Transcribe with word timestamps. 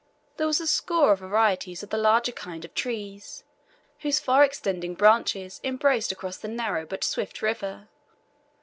There 0.37 0.47
were 0.47 0.63
a 0.63 0.65
score 0.65 1.11
of 1.11 1.19
varieties 1.19 1.83
of 1.83 1.91
the 1.91 1.97
larger 1.99 2.31
kind 2.31 2.65
of 2.65 2.73
trees, 2.73 3.43
whose 3.99 4.17
far 4.19 4.43
extending 4.43 4.95
branches 4.95 5.61
embraced 5.63 6.11
across 6.11 6.37
the 6.37 6.47
narrow 6.47 6.87
but 6.87 7.03
swift 7.03 7.43
river. 7.43 7.87